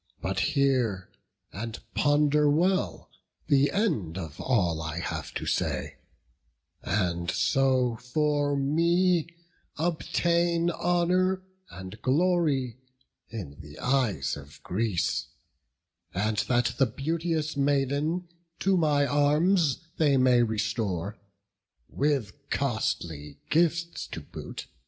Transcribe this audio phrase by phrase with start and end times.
[0.19, 1.11] But hear,
[1.53, 3.11] and ponder well
[3.45, 5.97] the end of all I have to say,
[6.81, 9.27] and so for me
[9.77, 12.79] obtain Honour and glory
[13.29, 15.27] in the eyes of Greece;
[16.15, 18.27] And that the beauteous maiden
[18.61, 21.19] to my arms They may restore,
[21.87, 24.65] with costly gifts to boot.